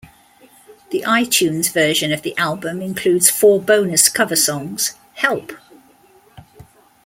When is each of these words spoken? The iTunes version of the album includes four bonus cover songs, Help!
The 0.89 1.03
iTunes 1.05 1.71
version 1.71 2.11
of 2.11 2.23
the 2.23 2.35
album 2.35 2.81
includes 2.81 3.29
four 3.29 3.61
bonus 3.61 4.09
cover 4.09 4.35
songs, 4.35 4.95
Help! 5.13 5.51